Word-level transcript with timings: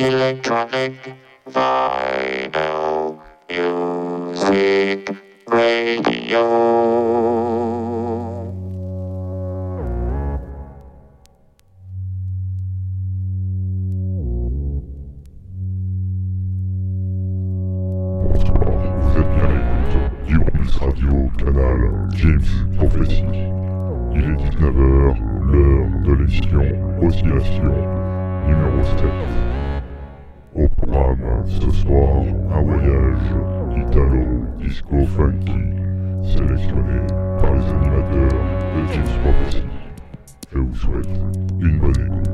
Electronic 0.00 1.12
Vinyl 1.46 3.18
Music 3.50 5.10
Radio. 5.46 6.46
Radio 20.80 21.30
Canal 21.36 22.08
James 22.14 22.40
Prophecy. 22.78 23.22
Il 24.14 24.24
est 24.24 24.38
19h, 24.48 25.20
l'heure 25.44 26.00
de 26.04 26.12
l'émission 26.14 26.64
Oscillation 27.02 27.74
numéro 28.46 28.82
7. 28.82 29.39
Un 32.60 32.62
voyage 32.62 33.32
italo-disco-funky 33.76 35.60
sélectionné 36.22 37.00
par 37.40 37.54
les 37.54 37.64
animateurs 37.70 38.38
de 38.76 38.92
James 38.92 39.14
Prophecy. 39.22 39.62
Je 40.52 40.58
vous 40.58 40.74
souhaite 40.74 41.08
une 41.58 41.78
bonne 41.78 42.06
écoute. 42.06 42.29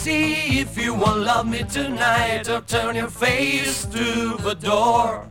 See 0.00 0.60
if 0.60 0.78
you 0.78 0.94
won't 0.94 1.20
love 1.20 1.46
me 1.46 1.62
tonight 1.64 2.48
or 2.48 2.62
turn 2.62 2.96
your 2.96 3.10
face 3.10 3.84
to 3.84 4.34
the 4.46 4.54
door. 4.54 5.30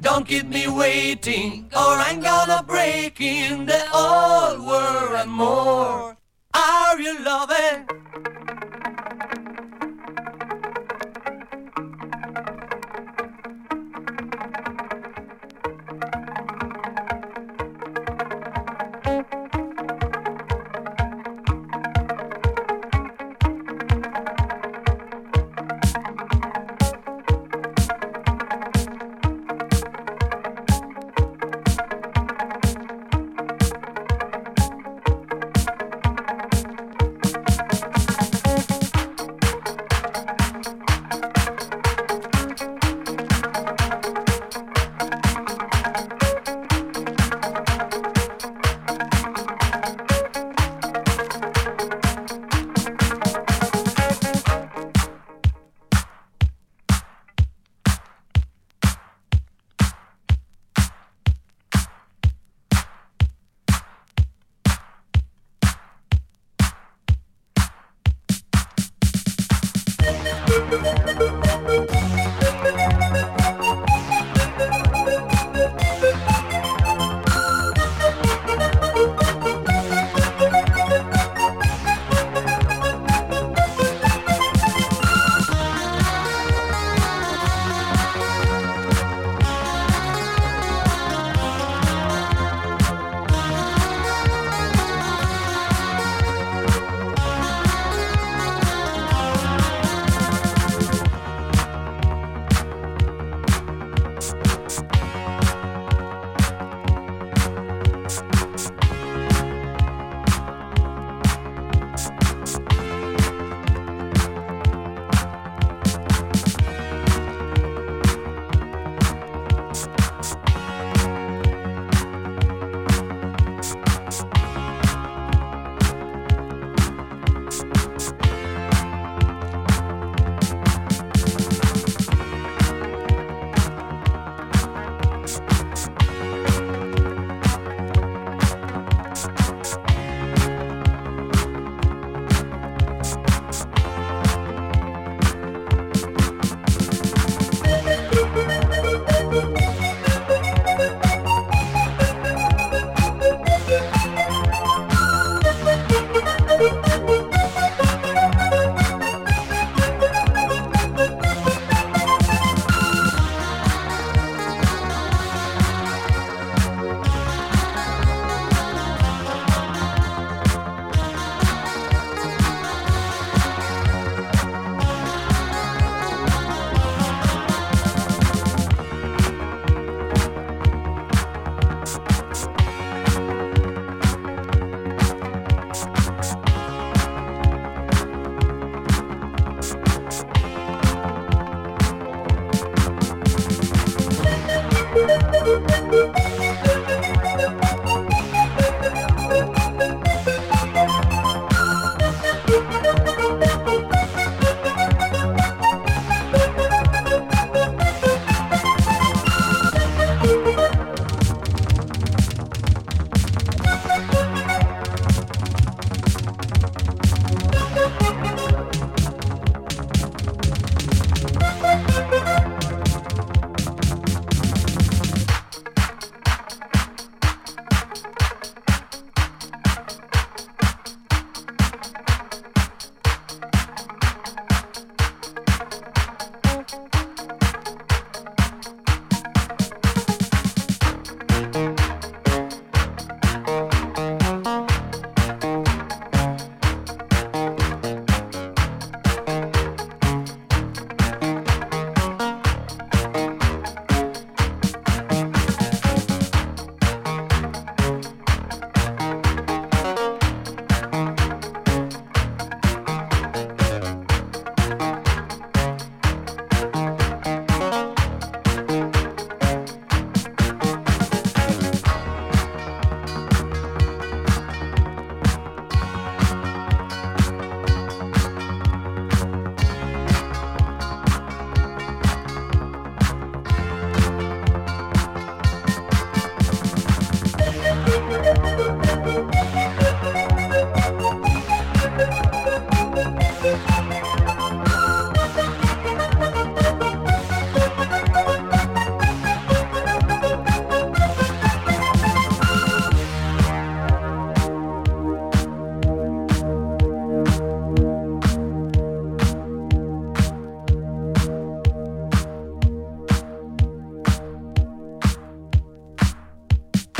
Don't 0.00 0.26
keep 0.26 0.46
me 0.46 0.66
waiting 0.68 1.68
or 1.76 1.92
I'm 2.06 2.20
gonna 2.20 2.62
break 2.66 3.20
in 3.20 3.66
the 3.66 3.82
old 3.92 4.60
world 4.66 5.12
and 5.20 5.30
more. 5.30 6.16
Are 6.54 6.98
you 6.98 7.22
loving? 7.22 8.05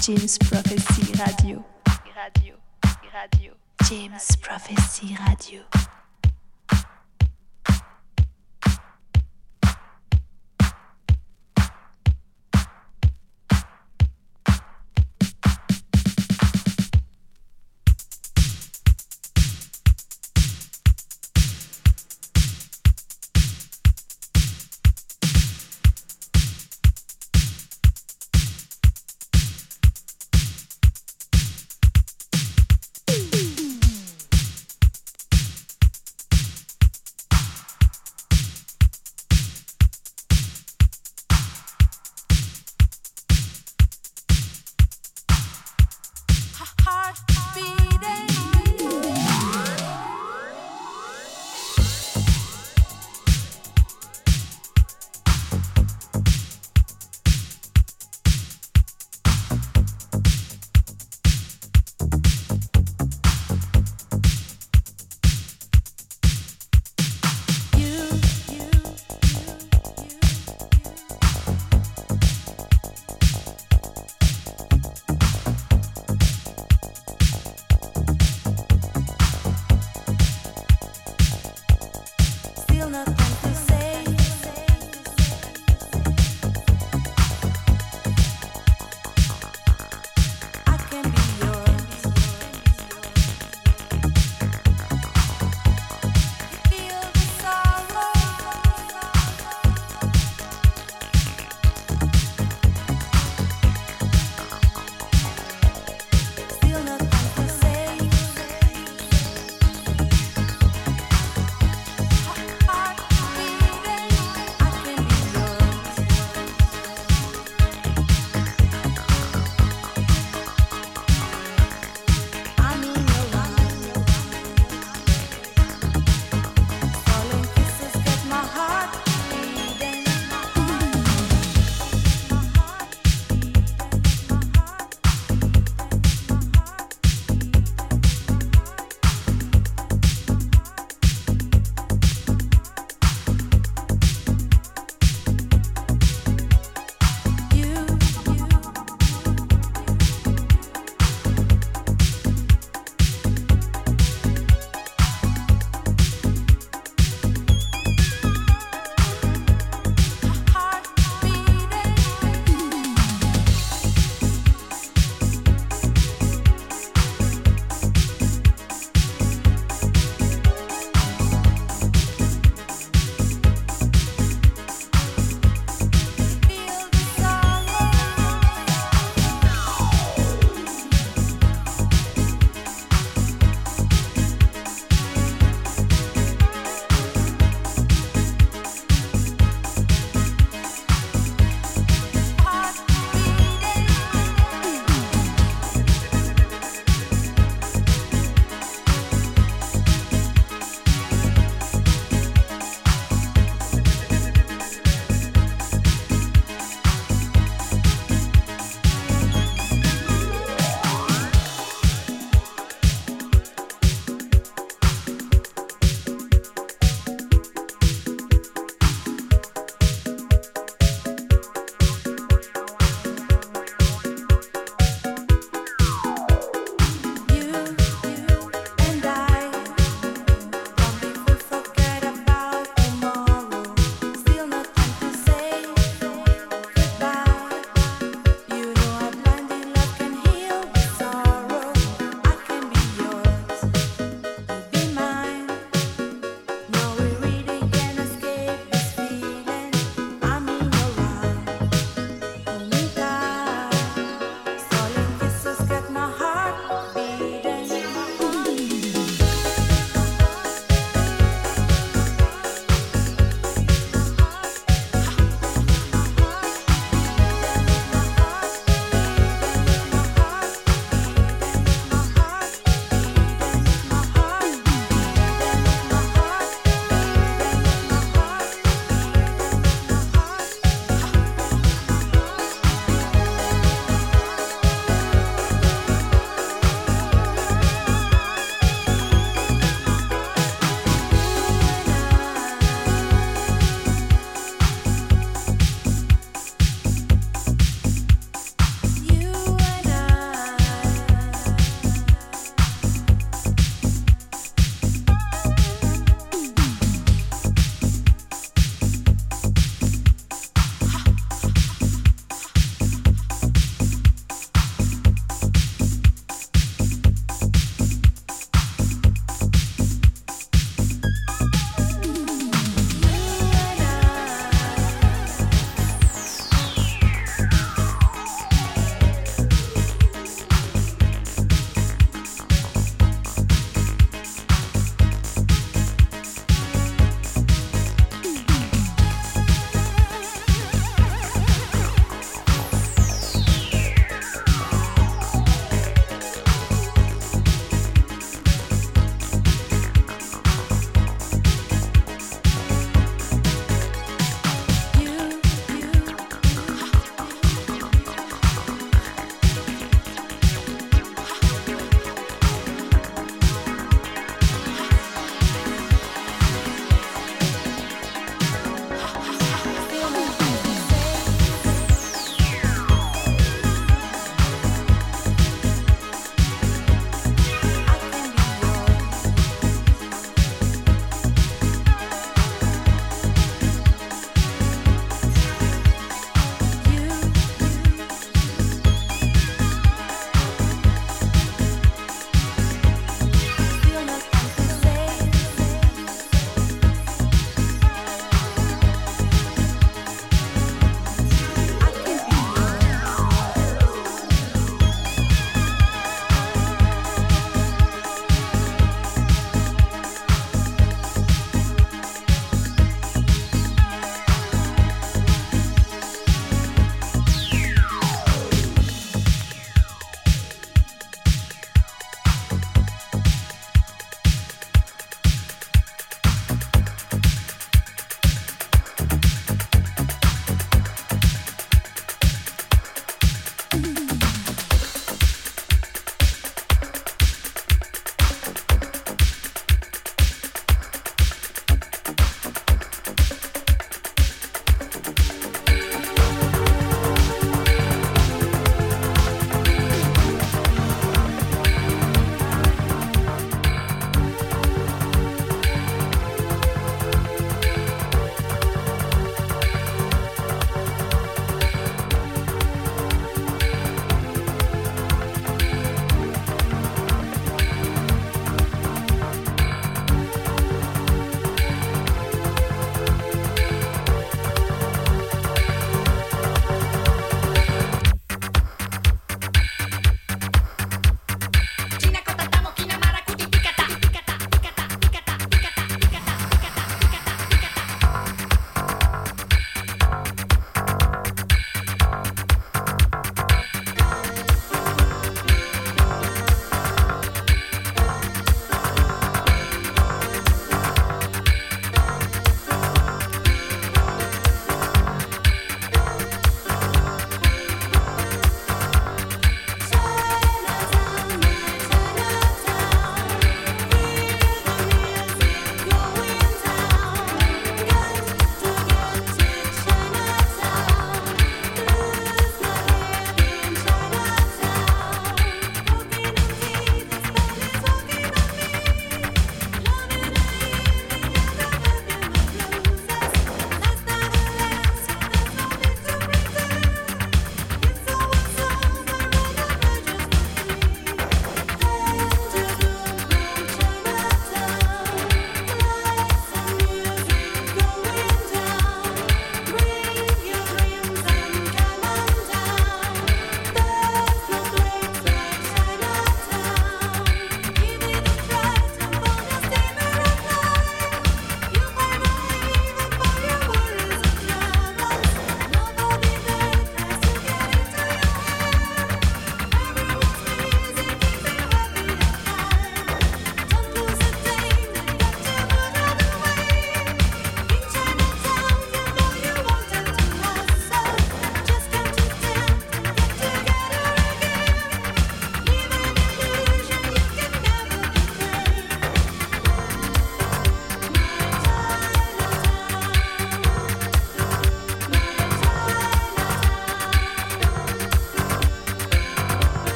James 0.00 0.38
Prophecy 0.38 1.12
Radio. 1.12 1.62
Radio. 2.16 2.54
Radio. 3.12 3.52
James 3.84 4.36
Prophecy 4.36 5.14
Radio. 5.28 5.99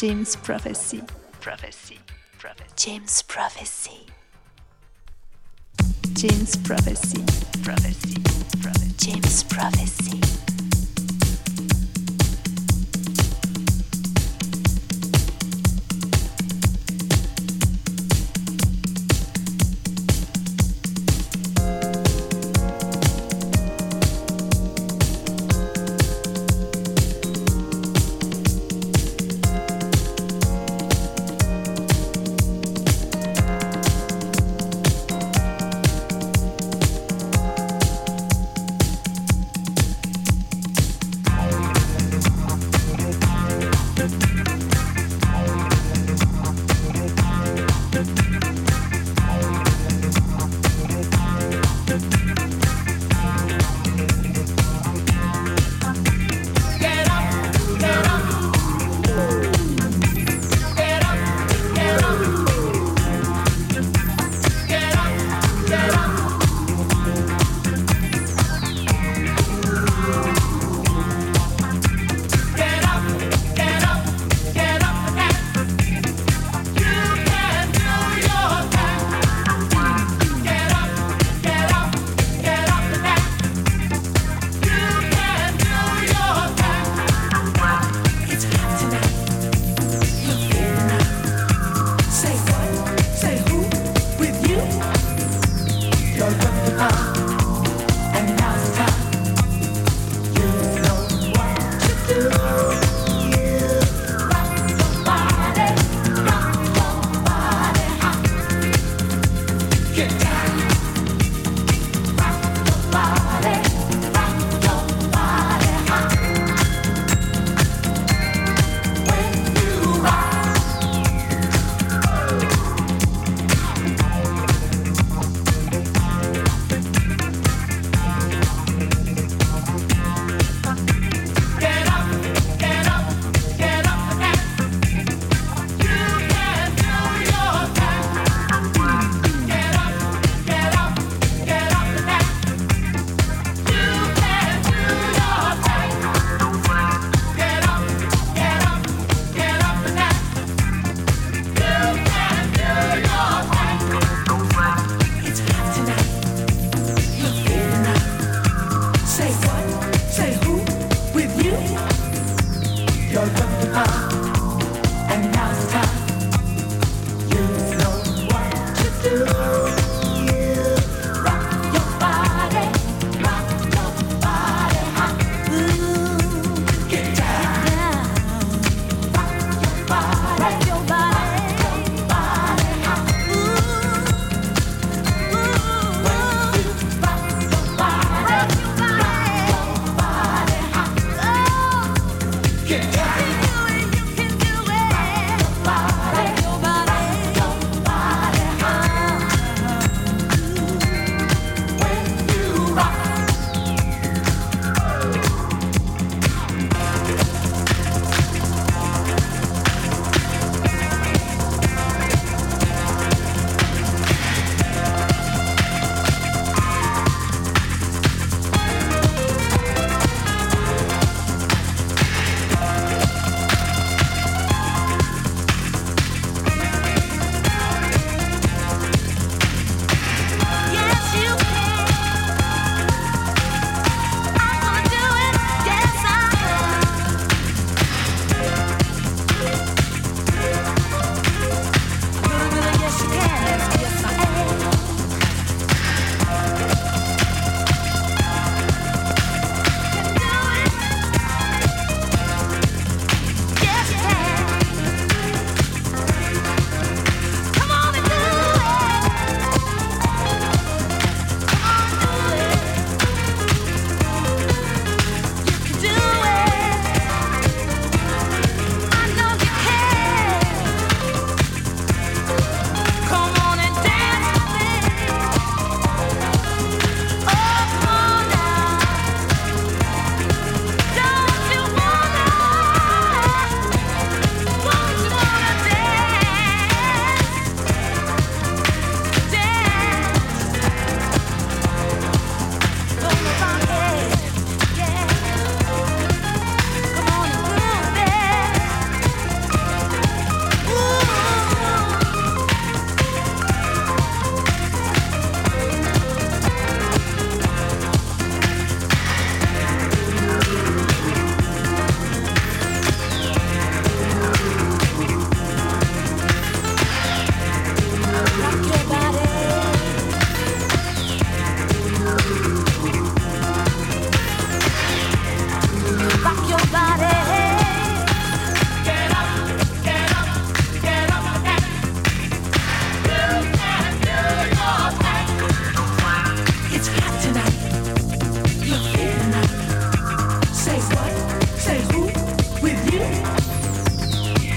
James 0.00 0.34
Prophecy. 0.34 1.02
Prophecy. 1.42 1.98
Prophecy. 2.38 2.74
James 2.74 3.20
Prophecy. 3.20 4.06
James 6.14 6.56
Prophecy. 6.56 7.22
Prophecy. 7.62 8.22
Prophecy. 8.62 8.94
James 8.96 9.42
Prophecy. 9.44 10.49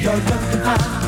You're 0.04 0.12
love 0.12 0.52
divine. 0.52 1.03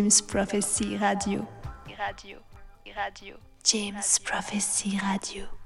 James 0.00 0.22
Prophecy 0.22 0.96
Radio. 0.96 1.46
Radio. 1.98 2.38
Radio. 2.96 3.36
James 3.62 4.18
Prophecy 4.20 4.98
Radio. 4.98 5.59